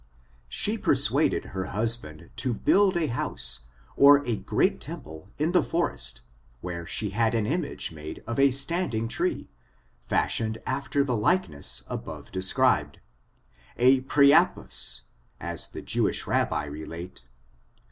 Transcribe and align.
She 0.49 0.79
persuaded 0.79 1.45
her 1.53 1.65
husband 1.65 2.31
to 2.37 2.55
build 2.55 2.97
a 2.97 3.05
house, 3.05 3.65
or 3.95 4.25
a 4.25 4.35
great 4.35 4.81
temple, 4.81 5.29
in 5.37 5.55
a 5.55 5.61
forest, 5.61 6.21
where 6.59 6.87
she 6.87 7.11
had 7.11 7.35
an 7.35 7.45
image 7.45 7.91
made 7.91 8.23
of 8.25 8.39
a 8.39 8.49
standing 8.49 9.07
tree, 9.07 9.51
fashioned 9.99 10.57
after 10.65 11.03
the 11.03 11.15
likeness 11.15 11.83
above 11.87 12.31
described— 12.31 12.99
a 13.77 14.01
priapus, 14.01 15.01
as 15.39 15.67
the 15.67 15.83
Jewish 15.83 16.25
Rabbi 16.25 16.65
re 16.65 16.83
late. 16.83 17.23